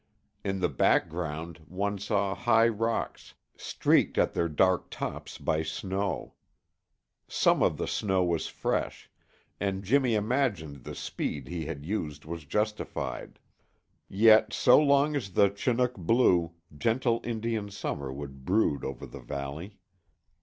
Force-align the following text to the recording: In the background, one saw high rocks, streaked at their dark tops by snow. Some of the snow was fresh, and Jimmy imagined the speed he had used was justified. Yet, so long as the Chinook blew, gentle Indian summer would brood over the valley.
In 0.43 0.61
the 0.61 0.67
background, 0.67 1.59
one 1.67 1.99
saw 1.99 2.33
high 2.33 2.67
rocks, 2.69 3.35
streaked 3.55 4.17
at 4.17 4.33
their 4.33 4.49
dark 4.49 4.89
tops 4.89 5.37
by 5.37 5.61
snow. 5.61 6.33
Some 7.27 7.61
of 7.61 7.77
the 7.77 7.85
snow 7.87 8.23
was 8.23 8.47
fresh, 8.47 9.11
and 9.59 9.83
Jimmy 9.83 10.15
imagined 10.15 10.85
the 10.85 10.95
speed 10.95 11.47
he 11.47 11.67
had 11.67 11.85
used 11.85 12.25
was 12.25 12.45
justified. 12.45 13.37
Yet, 14.09 14.53
so 14.53 14.79
long 14.81 15.15
as 15.15 15.29
the 15.33 15.49
Chinook 15.51 15.95
blew, 15.99 16.53
gentle 16.75 17.21
Indian 17.23 17.69
summer 17.69 18.11
would 18.11 18.43
brood 18.43 18.83
over 18.83 19.05
the 19.05 19.21
valley. 19.21 19.77